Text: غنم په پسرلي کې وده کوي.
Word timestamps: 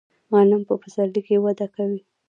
غنم 0.31 0.61
په 0.69 0.73
پسرلي 0.81 1.21
کې 1.27 1.35
وده 1.43 1.67
کوي. 1.75 1.99